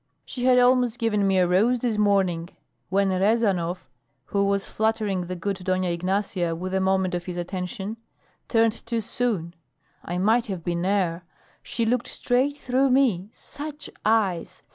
[0.25, 2.49] "She had almost given me a rose this morning,
[2.89, 3.87] when Rezanov,
[4.25, 7.97] who was flattering the good Dona Ignacia with a moment of his attention,
[8.47, 9.53] turned too soon.
[10.03, 11.23] I might have been air.
[11.61, 13.29] She looked straight through me.
[13.31, 14.63] Such eyes!